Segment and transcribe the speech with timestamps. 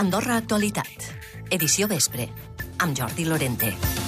[0.00, 1.10] Andorra Actualitat.
[1.52, 2.30] Edició vespre.
[2.80, 3.99] Amb Jordi Lorente.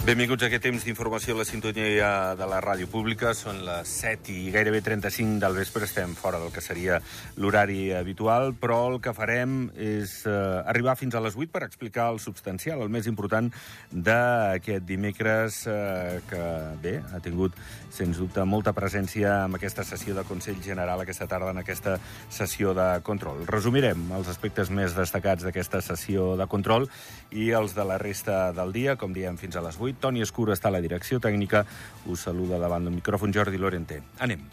[0.00, 3.34] Benvinguts a aquest temps d'informació a la sintonia de la ràdio pública.
[3.36, 5.84] Són les 7 i gairebé 35 del vespre.
[5.84, 6.96] Estem fora del que seria
[7.36, 10.32] l'horari habitual, però el que farem és eh,
[10.72, 13.50] arribar fins a les 8 per explicar el substancial, el més important
[13.92, 16.40] d'aquest dimecres, eh, que
[16.80, 17.60] bé, ha tingut,
[17.92, 21.98] sens dubte, molta presència en aquesta sessió de Consell General aquesta tarda, en aquesta
[22.32, 23.44] sessió de control.
[23.52, 26.88] Resumirem els aspectes més destacats d'aquesta sessió de control
[27.36, 30.54] i els de la resta del dia, com diem, fins a les 8 Toni Escura
[30.54, 31.64] està a la direcció tècnica.
[32.06, 34.02] Us saluda davant del micròfon Jordi Lorente.
[34.18, 34.46] Anem.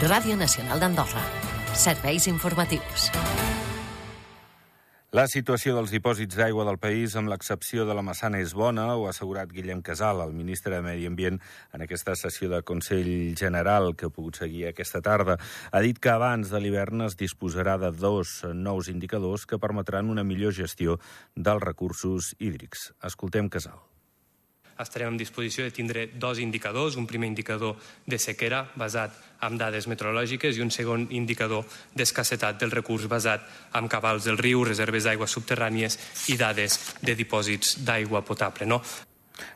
[0.00, 1.20] Ràdio Nacional d'Andorra.
[1.76, 3.10] Serveis informatius.
[5.10, 9.08] La situació dels dipòsits d'aigua del país, amb l'excepció de la Massana, és bona, ho
[9.08, 11.40] ha assegurat Guillem Casal, el ministre de Medi Ambient,
[11.74, 15.40] en aquesta sessió de Consell General que ha pogut seguir aquesta tarda.
[15.74, 20.22] Ha dit que abans de l'hivern es disposarà de dos nous indicadors que permetran una
[20.22, 21.00] millor gestió
[21.34, 22.92] dels recursos hídrics.
[23.02, 23.89] Escoltem Casal
[24.82, 29.86] estarem en disposició de tindre dos indicadors, un primer indicador de sequera basat en dades
[29.88, 31.64] meteorològiques i un segon indicador
[31.96, 35.98] d'escassetat del recurs basat en cabals del riu, reserves d'aigua subterrànies
[36.32, 38.66] i dades de dipòsits d'aigua potable.
[38.66, 38.82] No?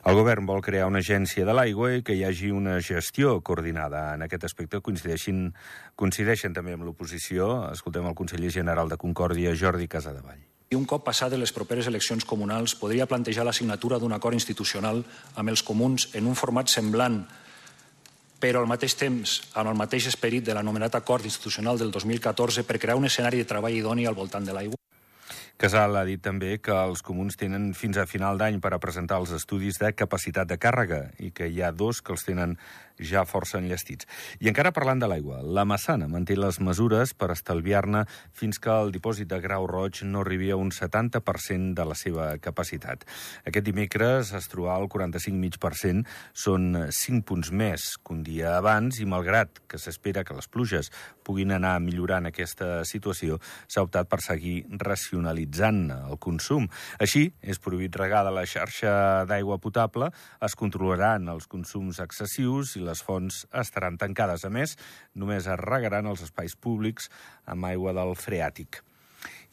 [0.09, 4.07] El govern vol crear una agència de l'aigua i que hi hagi una gestió coordinada.
[4.15, 5.51] En aquest aspecte coincideixen,
[5.95, 7.69] coincideixen també amb l'oposició.
[7.69, 12.25] Escoltem el conseller general de Concòrdia, Jordi Casadevall i un cop passades les properes eleccions
[12.25, 15.03] comunals podria plantejar la signatura d'un acord institucional
[15.35, 17.23] amb els comuns en un format semblant
[18.39, 22.79] però al mateix temps amb el mateix esperit de l'anomenat acord institucional del 2014 per
[22.79, 24.84] crear un escenari de treball idoni al voltant de l'aigua.
[25.55, 29.21] Casal ha dit també que els comuns tenen fins a final d'any per a presentar
[29.21, 32.57] els estudis de capacitat de càrrega i que hi ha dos que els tenen
[32.99, 34.07] ja força enllestits.
[34.43, 38.03] I encara parlant de l'aigua, la Massana manté les mesures per estalviar-ne
[38.35, 42.27] fins que el dipòsit de Grau Roig no arribi a un 70% de la seva
[42.43, 43.07] capacitat.
[43.47, 46.03] Aquest dimecres es trobava al 45,5%,
[46.35, 50.91] són 5 punts més que un dia abans i malgrat que s'espera que les pluges
[51.23, 56.67] puguin anar millorant aquesta situació, s'ha optat per seguir racionalitzant el consum.
[56.99, 60.09] Així, és prohibit regar de la xarxa d'aigua potable,
[60.41, 64.45] es controlaran els consums excessius i les fonts estaran tancades.
[64.45, 64.77] A més,
[65.13, 67.09] només es regaran els espais públics
[67.45, 68.81] amb aigua del freàtic.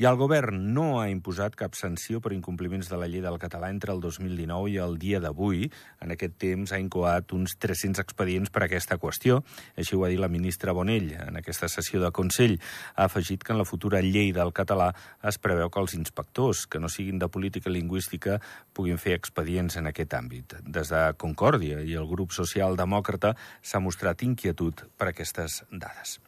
[0.01, 3.69] I el govern no ha imposat cap sanció per incompliments de la llei del català
[3.73, 5.69] entre el 2019 i el dia d'avui.
[6.01, 9.43] En aquest temps ha incoat uns 300 expedients per aquesta qüestió.
[9.77, 12.57] Així ho ha dit la ministra Bonell en aquesta sessió de Consell.
[12.97, 14.91] Ha afegit que en la futura llei del català
[15.29, 18.41] es preveu que els inspectors, que no siguin de política lingüística,
[18.73, 20.57] puguin fer expedients en aquest àmbit.
[20.65, 26.21] Des de Concòrdia i el grup social-demòcrata s'ha mostrat inquietud per aquestes dades.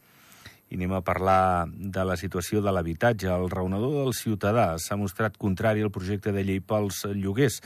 [0.75, 3.29] I anem a parlar de la situació de l'habitatge.
[3.31, 7.61] El raonador del ciutadà s'ha mostrat contrari al projecte de llei pels lloguers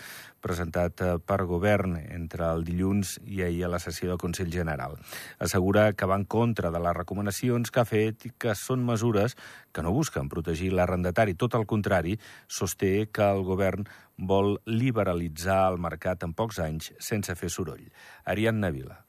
[0.45, 4.93] presentat eh, per govern entre el dilluns i ahir a la sessió del Consell General.
[5.41, 9.33] Assegura que va en contra de les recomanacions que ha fet i que són mesures
[9.73, 11.33] que no busquen protegir l'arrendatari.
[11.33, 13.89] Tot el contrari, sosté que el govern
[14.21, 17.87] vol liberalitzar el mercat en pocs anys sense fer soroll.
[18.29, 19.08] Ariadna Vila.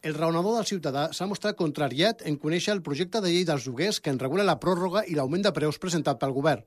[0.00, 3.98] El raonador del ciutadà s'ha mostrat contrariat en conèixer el projecte de llei dels lloguers
[4.00, 6.62] que en regula la pròrroga i l'augment de preus presentat pel govern.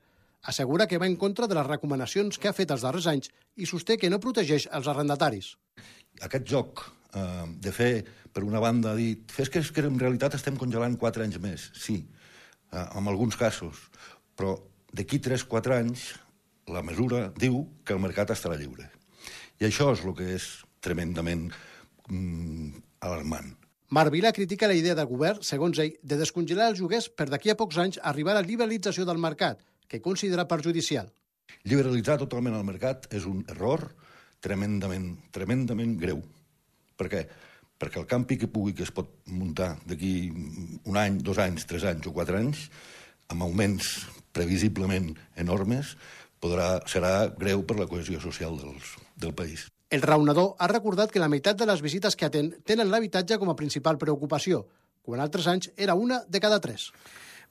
[0.51, 3.65] Assegura que va en contra de les recomanacions que ha fet els darrers anys i
[3.65, 5.55] sosté que no protegeix els arrendataris.
[6.21, 7.89] Aquest joc eh, de fer,
[8.29, 12.03] per una banda, dir fes que, que en realitat estem congelant 4 anys més, sí,
[12.69, 13.87] eh, en alguns casos,
[14.37, 14.59] però
[14.93, 16.05] d'aquí 3-4 anys
[16.69, 18.91] la mesura diu que el mercat estarà lliure.
[19.57, 20.51] I això és el que és
[20.85, 21.47] tremendament
[22.11, 23.51] mm, alarmant.
[23.93, 27.51] Marc Vila critica la idea del govern, segons ell, de descongelar els lloguers per d'aquí
[27.53, 31.11] a pocs anys arribar a la liberalització del mercat, que considera perjudicial.
[31.69, 33.85] Liberalitzar totalment el mercat és un error
[34.41, 36.23] tremendament, tremendament greu.
[36.97, 37.21] Per què?
[37.77, 40.31] Perquè el campi que pugui que es pot muntar d'aquí
[40.89, 42.65] un any, dos anys, tres anys o quatre anys,
[43.29, 43.93] amb augments
[44.33, 45.93] previsiblement enormes,
[46.43, 49.67] podrà, serà greu per la cohesió social dels, del país.
[49.93, 53.51] El raonador ha recordat que la meitat de les visites que atén tenen l'habitatge com
[53.51, 54.63] a principal preocupació,
[55.05, 56.87] quan altres anys era una de cada tres.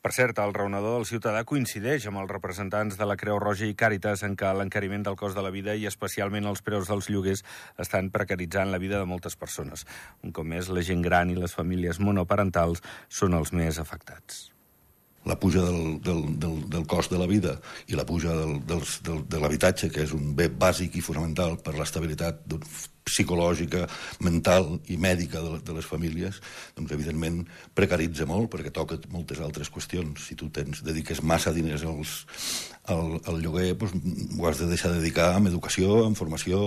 [0.03, 3.77] Per cert, el raonador del ciutadà coincideix amb els representants de la Creu Roja i
[3.79, 7.45] Càritas en què l'encariment del cost de la vida i especialment els preus dels lloguers
[7.85, 9.87] estan precaritzant la vida de moltes persones.
[10.27, 14.49] Un cop més, la gent gran i les famílies monoparentals són els més afectats.
[15.25, 18.99] La puja del, del, del, del cost de la vida i la puja del, dels,
[19.07, 22.43] del, de l'habitatge, que és un bé bàsic i fonamental per l'estabilitat
[23.03, 23.87] psicològica,
[24.23, 26.39] mental i mèdica de, de les famílies,
[26.77, 27.41] doncs evidentment
[27.75, 30.29] precaritza molt perquè toca moltes altres qüestions.
[30.29, 32.15] Si tu tens, dediques massa diners als,
[32.95, 36.63] al, al lloguer, doncs, ho has de deixar de dedicar amb educació, amb formació,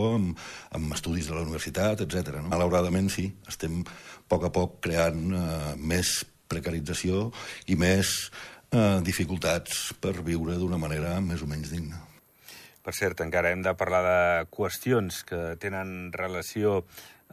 [0.76, 2.40] amb estudis de la universitat, etc.
[2.42, 2.52] No?
[2.52, 3.96] Malauradament sí, estem a
[4.32, 6.18] poc a poc creant eh, més
[6.52, 7.30] precarització
[7.68, 8.32] i més
[8.72, 12.02] eh, dificultats per viure d'una manera més o menys digna.
[12.86, 14.20] Per cert, encara hem de parlar de
[14.54, 16.84] qüestions que tenen relació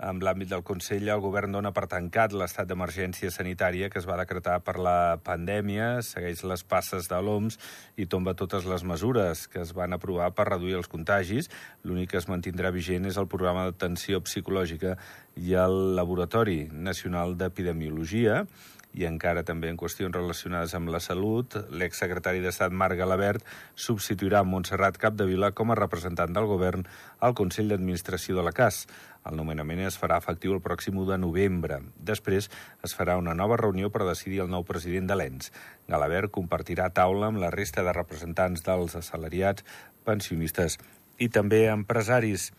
[0.01, 4.17] amb l'àmbit del Consell, el govern dona per tancat l'estat d'emergència sanitària que es va
[4.17, 7.59] decretar per la pandèmia, segueix les passes de l'OMS
[8.01, 11.51] i tomba totes les mesures que es van aprovar per reduir els contagis.
[11.85, 14.97] L'únic que es mantindrà vigent és el programa d'atenció psicològica
[15.37, 18.47] i el Laboratori Nacional d'Epidemiologia
[18.93, 24.99] i encara també en qüestions relacionades amb la salut, l'exsecretari d'Estat Marc Galabert substituirà Montserrat
[25.01, 26.85] Capdevila com a representant del govern
[27.21, 28.85] al Consell d'Administració de la CAS.
[29.29, 31.79] El nomenament es farà efectiu el pròxim 1 de novembre.
[32.13, 32.51] Després
[32.85, 35.53] es farà una nova reunió per decidir el nou president de l'ENS.
[35.89, 39.65] Galabert compartirà taula amb la resta de representants dels assalariats,
[40.05, 40.79] pensionistes
[41.23, 42.51] i també empresaris.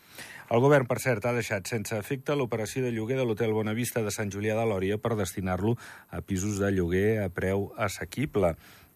[0.54, 4.12] El govern, per cert, ha deixat sense efecte l'operació de lloguer de l'Hotel Bonavista de
[4.14, 5.72] Sant Julià de Lòria per destinar-lo
[6.14, 8.52] a pisos de lloguer a preu assequible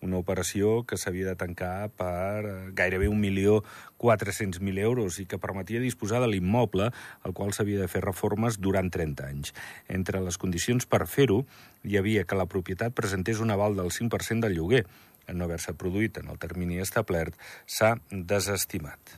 [0.05, 6.21] una operació que s'havia de tancar per eh, gairebé 1.400.000 euros i que permetia disposar
[6.21, 6.91] de l'immoble
[7.25, 9.57] al qual s'havia de fer reformes durant 30 anys.
[9.89, 11.41] Entre les condicions per fer-ho
[11.81, 14.85] hi havia que la propietat presentés un aval del 5% del lloguer.
[15.25, 17.33] En no haver-se produït en el termini establert,
[17.65, 19.17] s'ha desestimat.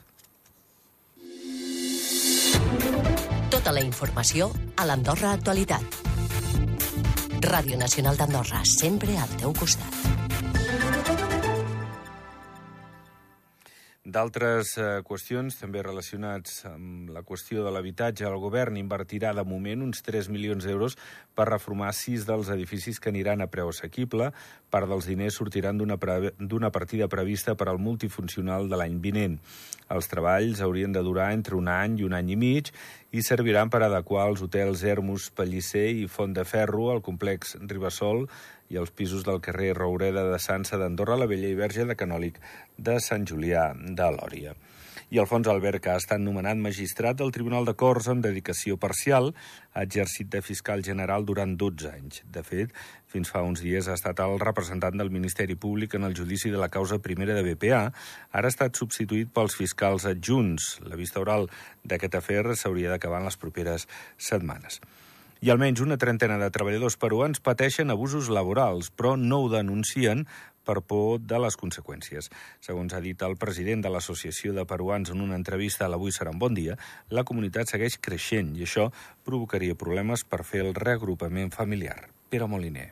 [3.50, 5.98] Tota la informació a l'Andorra Actualitat.
[7.44, 10.39] Ràdio Nacional d'Andorra, sempre al teu costat.
[14.10, 19.84] D'altres eh, qüestions també relacionats amb la qüestió de l'habitatge, el govern invertirà de moment
[19.86, 20.96] uns 3 milions d'euros
[21.38, 24.32] per reformar sis dels edificis que aniran a preu assequible.
[24.72, 29.38] Part dels diners sortiran d'una partida prevista per al multifuncional de l'any vinent.
[29.94, 32.72] Els treballs haurien de durar entre un any i un any i mig
[33.14, 38.26] i serviran per adequar els hotels Hermus, Pellicer i Font de Ferro, el complex Ribasol
[38.70, 42.40] i els pisos del carrer Roureda de Sansa d'Andorra, la Vella i Verge de Canòlic
[42.78, 44.56] de Sant Julià de Lòria
[45.10, 49.32] i Alfons Albert, que ha estat nomenat magistrat del Tribunal de Corts amb dedicació parcial,
[49.74, 52.22] ha exercit de fiscal general durant 12 anys.
[52.30, 52.70] De fet,
[53.10, 56.62] fins fa uns dies ha estat el representant del Ministeri Públic en el judici de
[56.62, 57.82] la causa primera de BPA.
[58.30, 60.76] Ara ha estat substituït pels fiscals adjunts.
[60.86, 61.50] La vista oral
[61.82, 63.90] d'aquest afer s'hauria d'acabar en les properes
[64.30, 64.78] setmanes
[65.40, 70.26] i almenys una trentena de treballadors peruans pateixen abusos laborals, però no ho denuncien
[70.64, 72.28] per por de les conseqüències.
[72.60, 76.30] Segons ha dit el president de l'Associació de Peruans en una entrevista a l'Avui serà
[76.34, 76.76] un bon dia,
[77.10, 78.90] la comunitat segueix creixent i això
[79.26, 82.10] provocaria problemes per fer el reagrupament familiar.
[82.30, 82.90] Pere Moliner.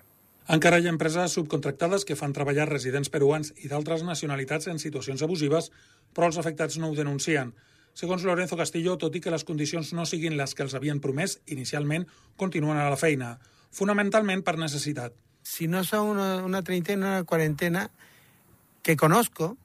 [0.48, 5.22] Encara hi ha empreses subcontractades que fan treballar residents peruans i d'altres nacionalitats en situacions
[5.22, 5.68] abusives,
[6.16, 7.52] però els afectats no ho denuncien.
[7.98, 11.40] Segons Lorenzo Castillo, tot i que les condicions no siguin les que els havien promès,
[11.50, 12.06] inicialment
[12.38, 13.38] continuen a la feina,
[13.74, 15.16] fonamentalment per necessitat
[15.48, 17.90] si no son una, una treintena, una cuarentena
[18.82, 19.56] que conozco,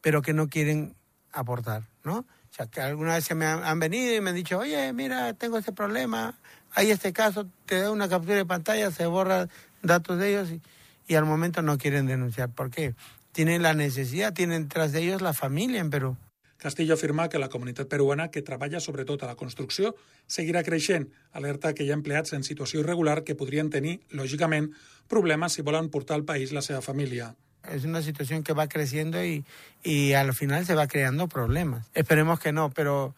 [0.00, 0.96] pero que no quieren
[1.32, 2.20] aportar, ¿no?
[2.20, 5.34] O sea, que alguna vez se me han, venido y me han dicho, oye, mira,
[5.34, 6.38] tengo este problema,
[6.72, 9.48] hay este caso, te da una captura de pantalla, se borra
[9.82, 10.62] datos de ellos y,
[11.06, 12.48] y al momento no quieren denunciar.
[12.50, 12.94] ¿Por qué?
[13.32, 16.16] Tienen la necesidad, tienen tras de ellos la familia en Perú.
[16.58, 19.94] Castillo afirma que la comunitat peruana, que treballa sobretot a la construcció,
[20.26, 24.72] seguirà creixent, alerta que hi ha empleats en situació irregular que podrien tenir, lògicament,
[25.06, 27.36] problemes si volen portar al país la seva família.
[27.70, 29.44] Es una situación que va creciendo y,
[29.84, 31.86] y al final se va creando problemas.
[31.94, 33.14] Esperemos que no, pero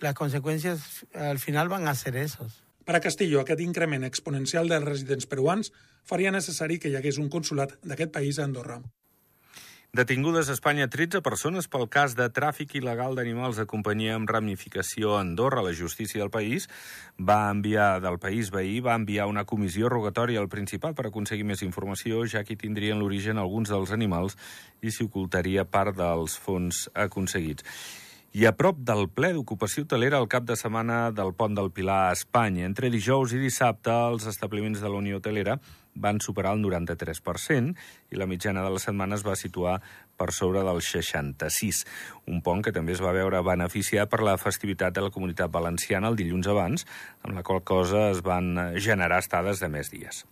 [0.00, 2.62] las consecuencias al final van a ser esos.
[2.82, 5.70] Per a Castillo, aquest increment exponencial dels residents peruans
[6.02, 8.80] faria necessari que hi hagués un consulat d'aquest país a Andorra.
[9.92, 15.10] Detingudes a Espanya 13 persones pel cas de tràfic il·legal d'animals de companyia amb ramificació
[15.12, 15.60] a Andorra.
[15.60, 16.64] La justícia del país
[17.20, 21.60] va enviar del país veí va enviar una comissió rogatòria al Principat per aconseguir més
[21.66, 24.38] informació, ja que tindrien l'origen alguns dels animals
[24.80, 27.68] i s'hi ocultaria part dels fons aconseguits.
[28.32, 31.98] I a prop del ple d'ocupació hotelera el cap de setmana del Pont del Pilar
[32.06, 32.64] a Espanya.
[32.64, 35.58] Entre dijous i dissabte, els establiments de la Unió Hotelera
[36.00, 37.76] van superar el 93%
[38.08, 39.76] i la mitjana de la setmana es va situar
[40.16, 41.84] per sobre del 66.
[42.32, 46.08] Un pont que també es va veure beneficiat per la festivitat de la comunitat valenciana
[46.08, 46.88] el dilluns abans,
[47.20, 50.24] amb la qual cosa es van generar estades de més dies.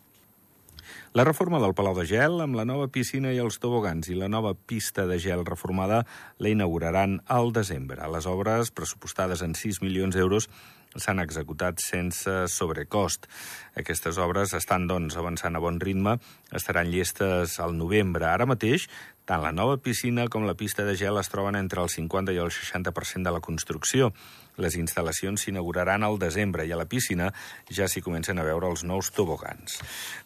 [1.12, 4.28] La reforma del Palau de Gel, amb la nova piscina i els tobogans i la
[4.30, 6.04] nova pista de gel reformada,
[6.38, 8.06] la inauguraran al desembre.
[8.14, 10.46] Les obres, pressupostades en 6 milions d'euros,
[10.94, 13.26] s'han executat sense sobrecost.
[13.74, 16.20] Aquestes obres estan, doncs, avançant a bon ritme,
[16.54, 18.30] estaran llestes al novembre.
[18.30, 18.86] Ara mateix,
[19.26, 22.38] tant la nova piscina com la pista de gel es troben entre el 50 i
[22.38, 24.12] el 60% de la construcció.
[24.59, 27.30] Les instal·lacions s'inauguraran al desembre i a la piscina
[27.71, 29.78] ja s'hi comencen a veure els nous tobogans.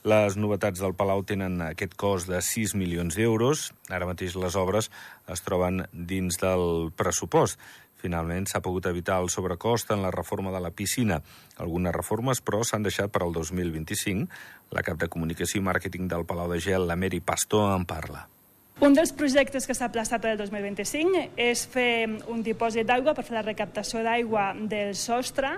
[0.04, 3.71] Les novetats del Palau tenen aquest cost de 6 milions d'euros.
[3.90, 4.90] Ara mateix les obres
[5.31, 7.61] es troben dins del pressupost.
[8.04, 11.23] Finalment s'ha pogut evitar el sobrecost en la reforma de la piscina.
[11.57, 14.28] Algunes reformes, però, s'han deixat per al 2025.
[14.76, 18.26] La cap de Comunicació i Màrqueting del Palau de Gel, la Mary Pastor, en parla.
[18.83, 23.23] Un dels projectes que s'ha plaçat per al 2025 és fer un dipòsit d'aigua per
[23.23, 25.52] fer la recaptació d'aigua del sostre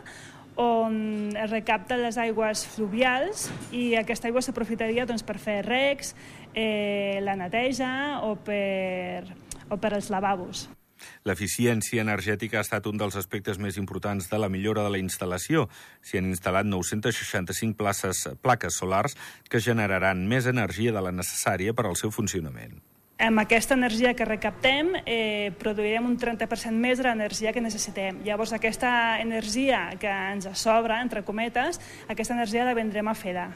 [0.61, 6.15] on es recapten les aigües fluvials i aquesta aigua s'aprofitaria doncs, per fer recs,
[6.55, 9.25] eh, la neteja o per,
[9.69, 10.67] o per als lavabos.
[11.29, 15.69] L'eficiència energètica ha estat un dels aspectes més importants de la millora de la instal·lació.
[16.01, 19.17] S'hi han instal·lat 965 places, plaques solars
[19.49, 22.81] que generaran més energia de la necessària per al seu funcionament.
[23.19, 28.21] Amb aquesta energia que recaptem eh, produirem un 30% més de l'energia que necessitem.
[28.27, 31.81] Llavors aquesta energia que ens sobra, entre cometes,
[32.13, 33.49] aquesta energia la vendrem a FEDA.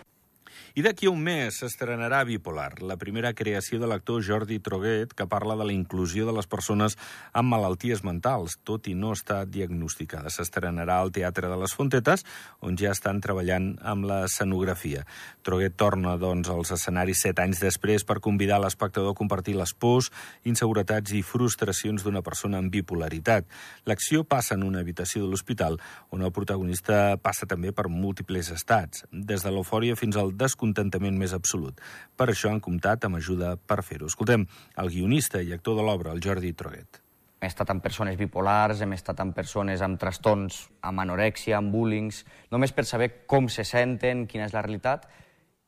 [0.70, 5.56] I d'aquí un mes s'estrenarà Bipolar, la primera creació de l'actor Jordi Troguet que parla
[5.58, 6.94] de la inclusió de les persones
[7.34, 10.30] amb malalties mentals, tot i no estar diagnosticada.
[10.30, 12.22] S'estrenarà al Teatre de les Fontetes,
[12.62, 15.02] on ja estan treballant amb la escenografia.
[15.42, 20.12] Troguet torna, doncs, als escenaris set anys després per convidar l'espectador a compartir les pors,
[20.46, 23.50] inseguretats i frustracions d'una persona amb bipolaritat.
[23.90, 25.80] L'acció passa en una habitació de l'hospital,
[26.14, 31.17] on el protagonista passa també per múltiples estats, des de l'eufòria fins al descobriment descontentament
[31.17, 31.81] més absolut.
[32.17, 34.07] Per això han comptat amb ajuda per fer-ho.
[34.07, 37.00] Escoltem el guionista i actor de l'obra, el Jordi Troguet.
[37.40, 42.26] Hem estat amb persones bipolars, hem estat amb persones amb trastorns, amb anorèxia, amb bullings,
[42.52, 45.09] només per saber com se senten, quina és la realitat,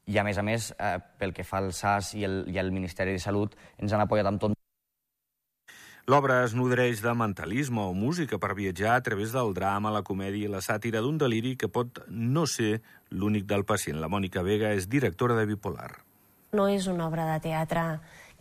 [0.05, 2.73] i a més a més, eh, pel que fa al SAS i el, i el
[2.73, 4.53] Ministeri de Salut, ens han apoyat amb tot
[6.11, 10.49] L'obra es nodreix de mentalisme o música per viatjar a través del drama, la comèdia
[10.49, 12.80] i la sàtira d'un deliri que pot no ser
[13.14, 14.00] l'únic del pacient.
[14.02, 15.92] La Mònica Vega és directora de Bipolar.
[16.59, 17.85] No és una obra de teatre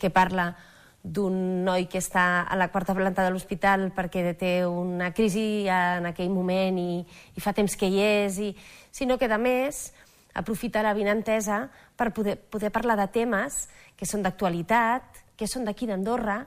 [0.01, 0.55] que parla
[1.03, 6.09] d'un noi que està a la quarta planta de l'hospital perquè té una crisi en
[6.09, 8.49] aquell moment i, i fa temps que hi és, i,
[8.89, 9.91] sinó que, a més,
[10.33, 15.85] aprofita la vinentesa per poder, poder parlar de temes que són d'actualitat, que són d'aquí
[15.85, 16.39] d'Andorra,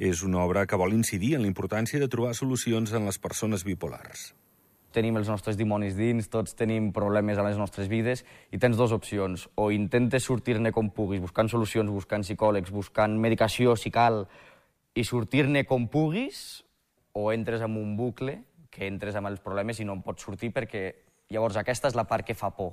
[0.00, 3.66] és una obra que vol incidir en la importància de trobar solucions en les persones
[3.68, 4.30] bipolars.
[4.96, 8.94] Tenim els nostres dimonis dins, tots tenim problemes a les nostres vides i tens dues
[8.96, 9.44] opcions.
[9.60, 14.24] O intentes sortir-ne com puguis, buscant solucions, buscant psicòlegs, buscant medicació si cal,
[14.96, 16.64] i sortir-ne com puguis,
[17.12, 18.40] o entres en un bucle
[18.72, 20.84] que entres amb els problemes i no en pots sortir perquè
[21.30, 22.72] llavors aquesta és la part que fa por.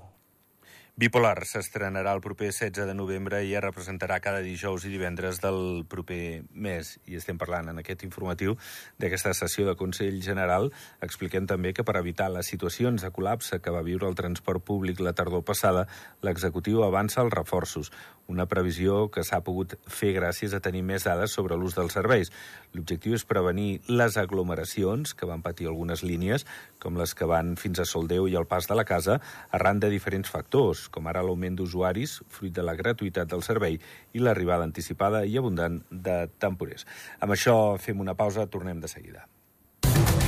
[0.97, 5.83] Bipolar s'estrenarà el proper 16 de novembre i es representarà cada dijous i divendres del
[5.85, 6.95] proper mes.
[7.05, 8.55] I estem parlant en aquest informatiu
[8.97, 10.71] d'aquesta sessió de Consell General.
[11.05, 14.97] Expliquem també que per evitar les situacions de col·lapse que va viure el transport públic
[15.05, 15.85] la tardor passada,
[16.25, 17.93] l'executiu avança els reforços,
[18.27, 22.33] una previsió que s'ha pogut fer gràcies a tenir més dades sobre l'ús dels serveis.
[22.73, 26.49] L'objectiu és prevenir les aglomeracions que van patir algunes línies,
[26.81, 29.21] com les que van fins a Soldeu i el pas de la casa,
[29.53, 33.79] arran de diferents factors, com ara l'augment d'usuaris, fruit de la gratuïtat del servei
[34.13, 36.87] i l'arribada anticipada i abundant de temporers.
[37.19, 39.27] Amb això fem una pausa, tornem de seguida.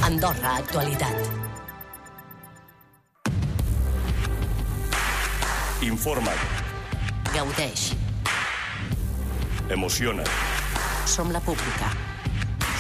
[0.03, 1.15] Andorra, actualitat.
[5.85, 6.63] Informa't.
[7.33, 7.93] Gaudeix.
[9.69, 10.31] Emociona't.
[11.05, 11.91] Som la pública.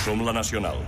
[0.03, 0.81] Som la nacional.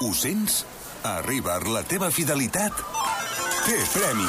[0.00, 0.64] Ho sents?
[1.02, 2.84] Arriba la teva fidelitat
[3.64, 4.26] té premi.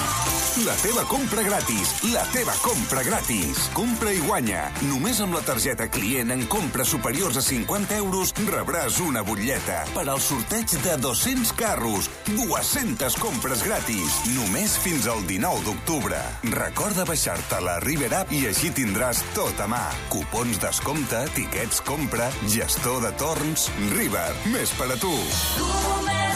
[0.65, 1.93] La teva compra gratis.
[2.11, 3.63] La teva compra gratis.
[3.73, 4.65] Compra i guanya.
[4.89, 10.05] Només amb la targeta client en compres superiors a 50 euros rebràs una butlleta per
[10.11, 12.09] al sorteig de 200 carros.
[12.29, 14.19] 200 compres gratis.
[14.35, 16.19] Només fins al 19 d'octubre.
[16.53, 19.83] Recorda baixar-te la River App i així tindràs tot a mà.
[20.13, 23.69] Cupons descompte, tiquets compra, gestor de torns...
[23.95, 25.11] River, més per a tu.
[25.59, 26.30] Només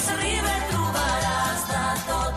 [2.08, 2.34] Tot.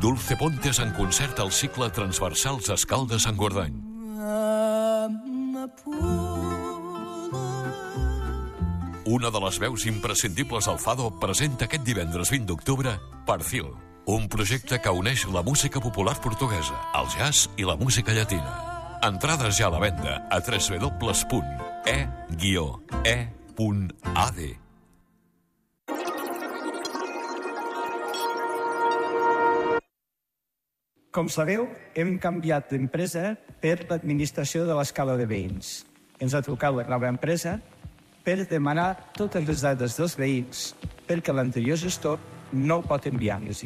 [0.00, 3.90] Dulce Pontes en concert al cicle Transversals Escaldes en Gordany.
[9.20, 12.94] una de les veus imprescindibles al Fado, presenta aquest divendres 20 d'octubre
[13.26, 13.66] Perfil,
[14.06, 18.54] un projecte que uneix la música popular portuguesa, el jazz i la música llatina.
[19.02, 20.40] Entrades ja a la venda a
[21.84, 23.30] www.e-e.ad.
[31.10, 31.66] Com sabeu,
[31.98, 35.82] hem canviat d'empresa per l'administració de l'escala de veïns.
[36.22, 37.58] Ens ha trucat la nova empresa
[38.22, 40.74] per demanar totes les dades dels veïns
[41.08, 42.20] perquè l'anterior gestor
[42.52, 43.64] no pot enviar-les.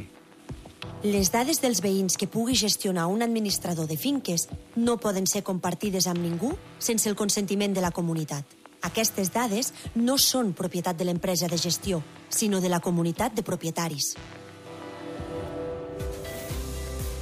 [1.04, 6.06] Les dades dels veïns que pugui gestionar un administrador de finques no poden ser compartides
[6.08, 8.44] amb ningú sense el consentiment de la comunitat.
[8.84, 14.14] Aquestes dades no són propietat de l'empresa de gestió, sinó de la comunitat de propietaris.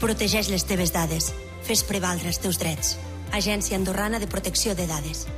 [0.03, 1.31] Protegeix les teves dades.
[1.63, 2.97] Fes prevaldre els teus drets.
[3.31, 5.29] Agència Andorrana de Protecció de Dades.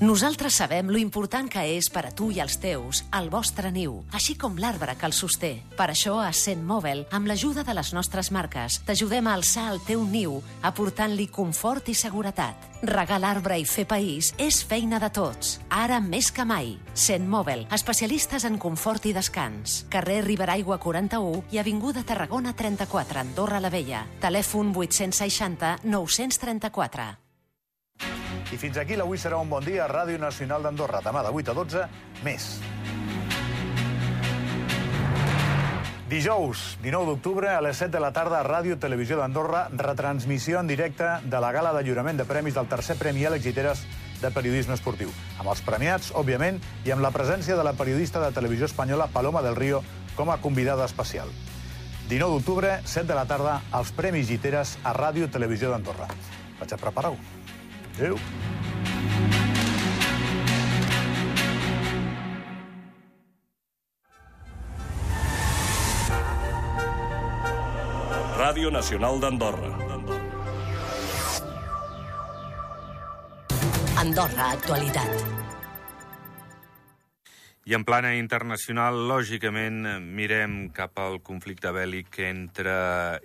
[0.00, 3.98] Nosaltres sabem lo important que és per a tu i els teus el vostre niu,
[4.16, 5.50] així com l'arbre que el sosté.
[5.76, 9.82] Per això, a Cent Mòbil, amb l'ajuda de les nostres marques, t'ajudem a alçar el
[9.84, 12.64] teu niu, aportant-li confort i seguretat.
[12.80, 15.58] Regar l'arbre i fer país és feina de tots.
[15.68, 16.78] Ara més que mai.
[16.96, 19.82] Cent Mòbil, especialistes en confort i descans.
[19.92, 24.06] Carrer Riberaigua 41 i Avinguda Tarragona 34, Andorra la Vella.
[24.24, 27.29] Telèfon 860 934.
[28.50, 30.98] I fins aquí l'avui serà un bon dia a Ràdio Nacional d'Andorra.
[31.04, 31.84] Demà de 8 a 12,
[32.26, 32.48] més.
[36.10, 40.66] Dijous, 19 d'octubre, a les 7 de la tarda, a Ràdio Televisió d'Andorra, retransmissió en
[40.66, 43.84] directe de la gala de lliurament de premis del tercer Premi Àlex Giteres
[44.18, 45.14] de periodisme esportiu.
[45.38, 49.46] Amb els premiats, òbviament, i amb la presència de la periodista de televisió espanyola Paloma
[49.46, 49.84] del Río
[50.16, 51.30] com a convidada especial.
[52.10, 56.10] 19 d'octubre, 7 de la tarda, als Premis Giteres a Ràdio Televisió d'Andorra.
[56.58, 57.39] Vaig a preparar-ho.
[58.00, 58.16] Adéu.
[68.40, 69.68] Ràdio Nacional d'Andorra.
[74.00, 75.39] Andorra Actualitat.
[77.68, 79.84] I en plana internacional, lògicament,
[80.16, 82.72] mirem cap al conflicte bèl·lic entre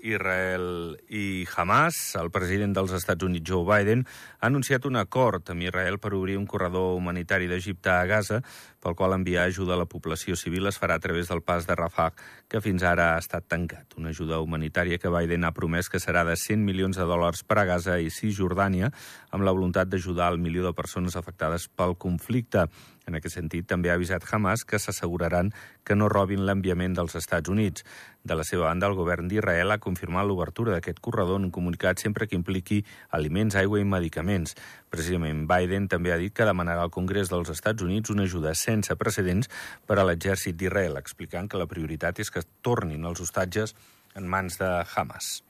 [0.04, 2.00] Israel i Hamas.
[2.19, 4.04] El president dels Estats Units, Joe Biden,
[4.41, 8.41] ha anunciat un acord amb Israel per obrir un corredor humanitari d'Egipte a Gaza,
[8.86, 11.74] pel qual enviar ajuda a la població civil es farà a través del pas de
[11.74, 12.12] Rafah,
[12.48, 13.98] que fins ara ha estat tancat.
[13.98, 17.58] Una ajuda humanitària que Biden ha promès que serà de 100 milions de dòlars per
[17.58, 18.91] a Gaza i Cisjordània,
[19.34, 22.67] amb la voluntat d'ajudar al milió de persones afectades pel conflicte.
[23.10, 25.50] En aquest sentit, també ha avisat Hamas que s'asseguraran
[25.86, 27.86] que no robin l'enviament dels Estats Units.
[28.26, 32.02] De la seva banda, el govern d'Israel ha confirmat l'obertura d'aquest corredor en un comunicat
[32.02, 32.80] sempre que impliqui
[33.14, 34.58] aliments, aigua i medicaments.
[34.90, 38.98] Precisament, Biden també ha dit que demanarà al Congrés dels Estats Units una ajuda sense
[38.98, 39.54] precedents
[39.86, 43.78] per a l'exèrcit d'Israel, explicant que la prioritat és que tornin els hostatges
[44.18, 45.45] en mans de Hamas.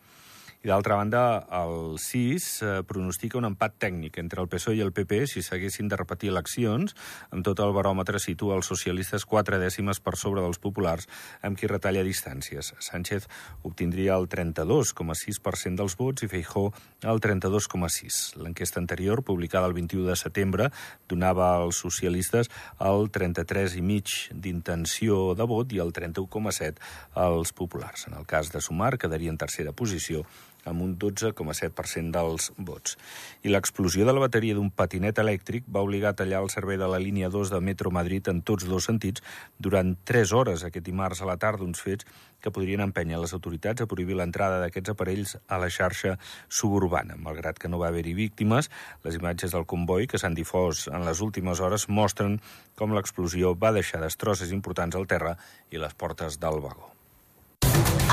[0.66, 4.90] I d'altra banda, el CIS eh, pronostica un empat tècnic entre el PSOE i el
[4.98, 6.96] PP si s'haguessin de repetir eleccions.
[7.30, 11.06] Amb tot el baròmetre situa els socialistes quatre dècimes per sobre dels populars,
[11.46, 12.72] amb qui retalla distàncies.
[12.82, 13.28] Sánchez
[13.62, 16.66] obtindria el 32,6% dels vots i Feijó
[17.14, 18.42] el 32,6%.
[18.42, 20.72] L'enquesta anterior, publicada el 21 de setembre,
[21.06, 22.50] donava als socialistes
[22.82, 26.82] el 33,5% d'intenció de vot i el 31,7%
[27.14, 28.10] als populars.
[28.10, 30.26] En el cas de Sumar, quedaria en tercera posició
[30.66, 32.98] amb un 12,7% dels vots.
[33.46, 36.90] I l'explosió de la bateria d'un patinet elèctric va obligar a tallar el servei de
[36.90, 39.24] la línia 2 de Metro Madrid en tots dos sentits
[39.60, 42.06] durant 3 hores aquest dimarts a la tarda, uns fets
[42.42, 46.16] que podrien empènyer les autoritats a prohibir l'entrada d'aquests aparells a la xarxa
[46.50, 47.18] suburbana.
[47.18, 48.70] Malgrat que no va haver-hi víctimes,
[49.06, 52.40] les imatges del comboi que s'han difós en les últimes hores mostren
[52.78, 55.38] com l'explosió va deixar destrosses importants al terra
[55.72, 56.92] i les portes del vagó.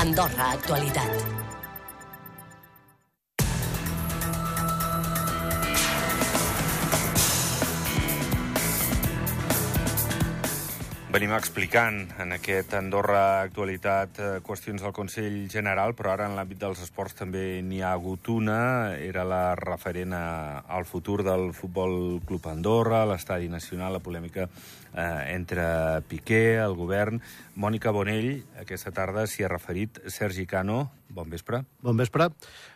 [0.01, 1.62] Andorra Actualitat.
[11.13, 16.57] Venim explicant en aquest Andorra Actualitat eh, qüestions del Consell General, però ara en l'àmbit
[16.63, 18.55] dels esports també n'hi ha hagut una.
[18.97, 26.01] Era la referent al futur del Futbol Club Andorra, l'Estadi Nacional, la polèmica eh, entre
[26.09, 27.21] Piqué, el govern.
[27.61, 30.01] Mònica Bonell, aquesta tarda s'hi ha referit.
[30.09, 31.61] Sergi Cano, bon vespre.
[31.85, 32.27] Bon vespre.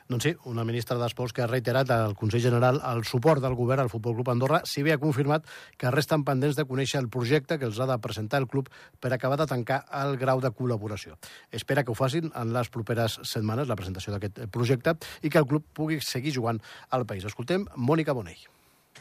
[0.07, 3.83] Doncs sí, una ministra d'Esports que ha reiterat al Consell General el suport del govern
[3.83, 5.47] al Futbol Club Andorra, si bé ha confirmat
[5.77, 8.69] que resten pendents de conèixer el projecte que els ha de presentar el club
[9.01, 11.17] per acabar de tancar el grau de col·laboració.
[11.51, 15.49] Espera que ho facin en les properes setmanes, la presentació d'aquest projecte, i que el
[15.49, 17.25] club pugui seguir jugant al país.
[17.25, 18.47] Escoltem Mònica Bonell.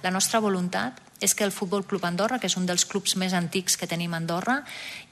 [0.02, 3.32] La nostra voluntat és que el Futbol Club Andorra, que és un dels clubs més
[3.32, 4.58] antics que tenim a Andorra,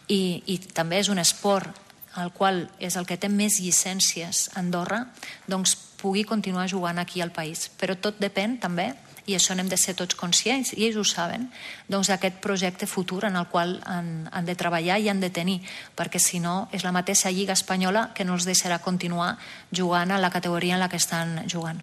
[0.09, 1.84] i, i també és un esport
[2.23, 5.05] el qual és el que té més llicències a Andorra,
[5.49, 7.71] doncs pugui continuar jugant aquí al país.
[7.81, 8.93] Però tot depèn també
[9.27, 11.49] i això n'hem de ser tots conscients, i ells ho saben,
[11.89, 15.63] doncs d'aquest projecte futur en el qual han, han de treballar i han de tenir,
[15.97, 19.35] perquè si no és la mateixa Lliga Espanyola que no els deixarà continuar
[19.73, 21.81] jugant a la categoria en la que estan jugant.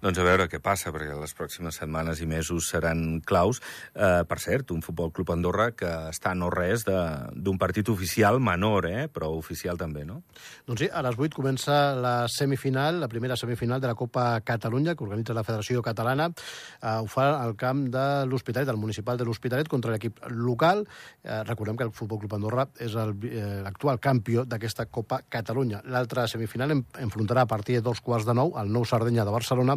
[0.00, 3.58] Doncs a veure què passa, perquè les pròximes setmanes i mesos seran claus.
[3.92, 8.88] Eh, per cert, un Futbol Club Andorra que està no res d'un partit oficial menor,
[8.88, 9.08] eh?
[9.12, 10.22] però oficial també, no?
[10.64, 14.94] Doncs sí, a les 8 comença la semifinal, la primera semifinal de la Copa Catalunya,
[14.96, 16.30] que organitza la Federació Catalana.
[16.80, 20.86] Eh, ho fa al camp de l'Hospitalet, del municipal de l'Hospitalet, contra l'equip local.
[21.22, 25.84] Eh, recordem que el Futbol Club Andorra és eh, l'actual campió d'aquesta Copa Catalunya.
[25.92, 29.36] L'altra semifinal en, enfrontarà a partir de dos quarts de nou el nou Sardenya de
[29.36, 29.76] Barcelona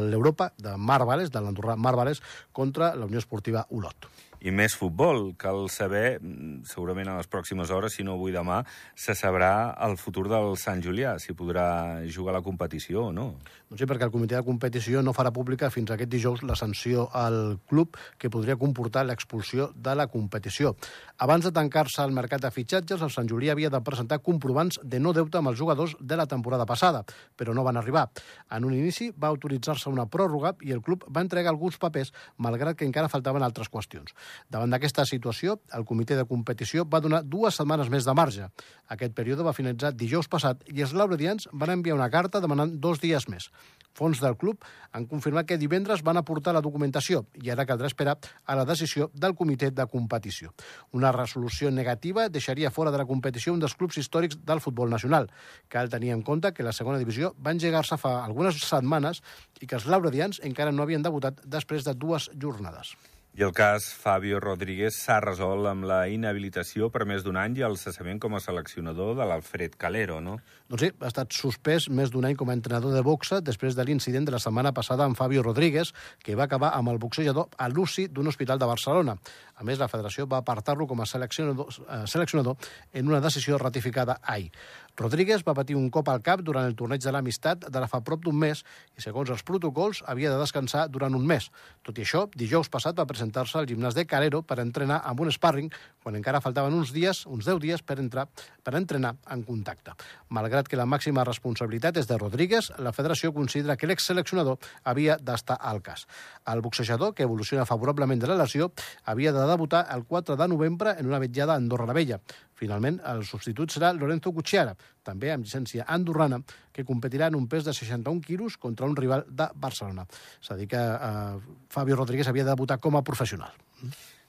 [0.00, 4.13] l'Europa de Marvales, de l'Andorra Marvales, contra la Unió Esportiva Olot.
[4.44, 5.30] I més futbol.
[5.40, 8.62] Cal saber, mm, segurament a les pròximes hores, si no avui demà,
[8.94, 13.36] se sabrà el futur del Sant Julià, si podrà jugar a la competició o no.
[13.70, 17.08] Doncs sí, perquè el comitè de competició no farà pública fins aquest dijous la sanció
[17.12, 20.76] al club que podria comportar l'expulsió de la competició.
[21.18, 25.00] Abans de tancar-se al mercat de fitxatges, el Sant Julià havia de presentar comprovants de
[25.00, 27.04] no deute amb els jugadors de la temporada passada,
[27.34, 28.10] però no van arribar.
[28.50, 32.76] En un inici va autoritzar-se una pròrroga i el club va entregar alguns papers, malgrat
[32.76, 34.12] que encara faltaven altres qüestions.
[34.50, 38.50] Davant d'aquesta situació, el comitè de competició va donar dues setmanes més de marge.
[38.94, 43.00] Aquest període va finalitzar dijous passat i els lauredians van enviar una carta demanant dos
[43.00, 43.50] dies més.
[43.94, 48.16] Fons del club han confirmat que divendres van aportar la documentació i ara caldrà esperar
[48.44, 50.50] a la decisió del comitè de competició.
[50.98, 55.30] Una resolució negativa deixaria fora de la competició un dels clubs històrics del futbol nacional.
[55.68, 59.22] Cal tenir en compte que la segona divisió va engegar-se fa algunes setmanes
[59.60, 62.96] i que els lauredians encara no havien debutat després de dues jornades.
[63.34, 67.64] I el cas Fabio Rodríguez s'ha resolt amb la inhabilitació per més d'un any i
[67.66, 70.36] el cessament com a seleccionador de l'Alfred Calero, no?
[70.70, 73.88] Doncs sí, ha estat suspès més d'un any com a entrenador de boxa després de
[73.88, 75.90] l'incident de la setmana passada amb Fabio Rodríguez,
[76.22, 79.16] que va acabar amb el boxejador a l'UCI d'un hospital de Barcelona.
[79.58, 84.20] A més, la federació va apartar-lo com a seleccionador, eh, seleccionador en una decisió ratificada
[84.22, 84.52] ahir.
[84.96, 87.98] Rodríguez va patir un cop al cap durant el torneig de l'amistat de la fa
[88.06, 88.60] prop d'un mes
[88.94, 91.48] i, segons els protocols, havia de descansar durant un mes.
[91.82, 95.32] Tot i això, dijous passat va presentar-se al gimnàs de Calero per entrenar amb un
[95.34, 95.72] sparring
[96.04, 98.28] quan encara faltaven uns dies, uns 10 dies, per, entrar,
[98.62, 99.96] per entrenar en contacte.
[100.30, 105.58] Malgrat que la màxima responsabilitat és de Rodríguez, la federació considera que l'exseleccionador havia d'estar
[105.58, 106.06] al cas.
[106.46, 108.70] El boxejador, que evoluciona favorablement de la lesió,
[109.04, 112.20] havia de debutar el 4 de novembre en una vetllada a Andorra la Vella.
[112.54, 116.40] Finalment, el substitut serà Lorenzo Cucciara, també amb llicència andorrana,
[116.72, 120.06] que competirà en un pes de 61 quilos contra un rival de Barcelona.
[120.40, 123.54] És a dir, que eh, Fabio Rodríguez havia de debutar com a professional.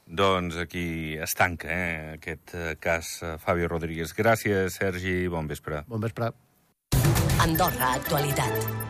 [0.06, 4.14] Doncs aquí es tanca eh, aquest eh, cas eh, Fabio Rodríguez.
[4.14, 5.26] Gràcies, Sergi.
[5.28, 5.82] Bon vespre.
[5.90, 6.30] Bon vespre.
[7.42, 8.85] Andorra Actualitat.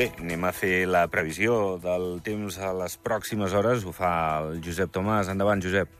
[0.00, 3.82] Bé, anem a fer la previsió del temps a les pròximes hores.
[3.84, 5.28] Ho fa el Josep Tomàs.
[5.28, 5.90] Endavant, Josep.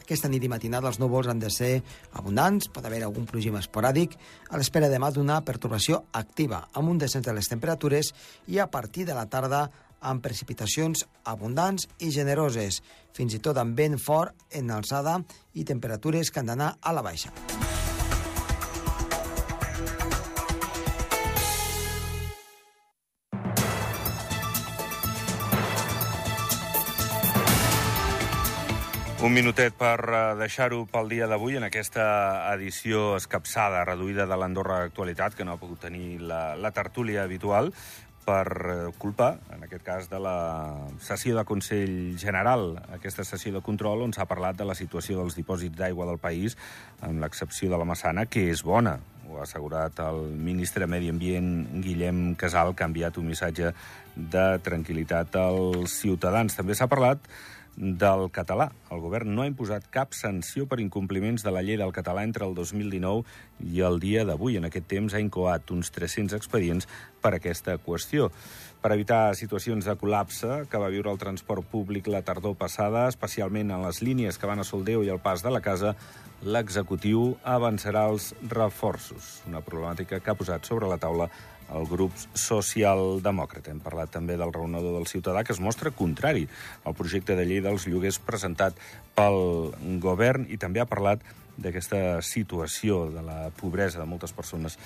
[0.00, 1.82] Aquesta nit i matinada els núvols han de ser
[2.16, 4.16] abundants, pot haver algun plogim esporàdic,
[4.48, 8.14] a l'espera demà d'una pertorbació activa, amb un descens de les temperatures
[8.48, 9.66] i a partir de la tarda
[10.00, 12.80] amb precipitacions abundants i generoses,
[13.12, 15.18] fins i tot amb vent fort en alçada
[15.52, 17.28] i temperatures que han d'anar a la baixa.
[29.20, 32.04] Un minutet per eh, deixar-ho pel dia d'avui en aquesta
[32.54, 37.68] edició escapçada, reduïda de l'Andorra Actualitat, que no ha pogut tenir la, la tertúlia habitual
[38.24, 40.38] per eh, culpa, en aquest cas, de la
[41.04, 42.64] sessió de Consell General,
[42.96, 46.56] aquesta sessió de control on s'ha parlat de la situació dels dipòsits d'aigua del país,
[47.04, 48.96] amb l'excepció de la Massana, que és bona.
[49.28, 51.54] Ho ha assegurat el ministre de Medi Ambient,
[51.84, 53.76] Guillem Casal, que ha enviat un missatge
[54.16, 56.56] de tranquil·litat als ciutadans.
[56.56, 57.28] També s'ha parlat
[57.76, 58.70] del català.
[58.92, 62.46] El govern no ha imposat cap sanció per incompliments de la llei del català entre
[62.46, 63.24] el 2019
[63.72, 64.58] i el dia d'avui.
[64.58, 66.88] En aquest temps ha incoat uns 300 expedients
[67.22, 68.30] per aquesta qüestió.
[68.80, 73.74] Per evitar situacions de col·lapse que va viure el transport públic la tardor passada, especialment
[73.74, 75.92] en les línies que van a Soldeu i el pas de la casa,
[76.40, 81.28] l'executiu avançarà els reforços, una problemàtica que ha posat sobre la taula
[81.76, 83.70] el grup socialdemòcrata.
[83.70, 86.48] Hem parlat també del raonador del ciutadà, que es mostra contrari
[86.84, 88.80] al projecte de llei dels lloguers presentat
[89.14, 89.70] pel
[90.02, 91.20] govern i també ha parlat
[91.60, 94.78] d'aquesta situació de la pobresa de moltes persones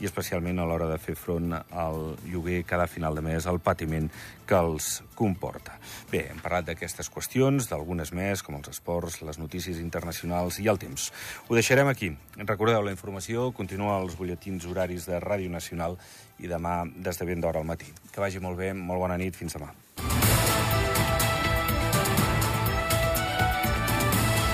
[0.00, 4.08] i especialment a l'hora de fer front al lloguer cada final de mes, al patiment
[4.48, 5.76] que els comporta.
[6.10, 10.80] Bé, hem parlat d'aquestes qüestions, d'algunes més, com els esports, les notícies internacionals i el
[10.82, 11.10] temps.
[11.48, 12.10] Ho deixarem aquí.
[12.40, 15.98] Recordeu, la informació continua als butlletins horaris de Ràdio Nacional
[16.42, 17.92] i demà des de ben d'hora al matí.
[18.10, 19.70] Que vagi molt bé, molt bona nit, fins demà.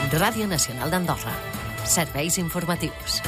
[0.09, 1.58] Ràdio Nacional d'Andorra.
[1.88, 3.22] Serveis informatius.